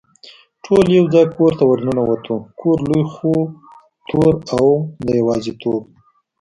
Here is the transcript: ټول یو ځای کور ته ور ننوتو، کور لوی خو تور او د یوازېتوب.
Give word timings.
ټول 0.65 0.85
یو 0.97 1.05
ځای 1.13 1.25
کور 1.35 1.51
ته 1.57 1.63
ور 1.69 1.79
ننوتو، 1.85 2.35
کور 2.59 2.77
لوی 2.89 3.03
خو 3.13 3.33
تور 4.09 4.33
او 4.55 4.67
د 5.05 5.07
یوازېتوب. 5.19 5.81